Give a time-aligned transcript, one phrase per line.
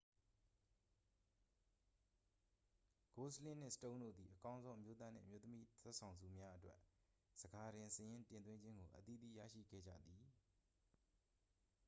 [3.13, 6.79] ဂိုစလင်းနှင့် စတုန်းတို့သည် အကောင်းဆုံး အမျိုးသားနှင့် အမျိုးသမီး ဇာတ်ဆောင်ဆုများအတွက်
[7.41, 10.21] ဆန်ခါတင် စာရင်းတင်သွင်းခြင်းကို အသီးသီးရရှိခဲ့ကြသည်